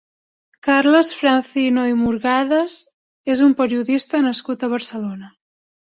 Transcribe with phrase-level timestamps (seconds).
[0.67, 2.77] Carles Francino i Murgades
[3.35, 5.35] és un periodista nascut a Barcelona.